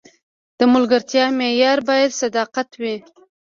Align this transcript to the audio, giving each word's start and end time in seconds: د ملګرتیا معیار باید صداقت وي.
د 0.57 0.59
ملګرتیا 0.73 1.25
معیار 1.37 1.79
باید 1.89 2.17
صداقت 2.21 2.69
وي. 2.81 2.95